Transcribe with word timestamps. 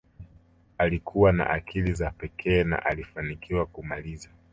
alikuwa 0.77 1.31
na 1.31 1.49
akili 1.49 1.93
za 1.93 2.11
pekee 2.11 2.63
na 2.63 2.85
alifanikiwa 2.85 3.65
kumaliza 3.65 4.29